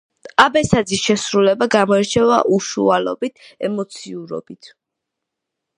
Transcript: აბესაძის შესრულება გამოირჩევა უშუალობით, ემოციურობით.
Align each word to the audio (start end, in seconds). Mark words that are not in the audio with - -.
აბესაძის 0.43 1.03
შესრულება 1.09 1.67
გამოირჩევა 1.75 2.41
უშუალობით, 2.59 3.47
ემოციურობით. 3.71 4.75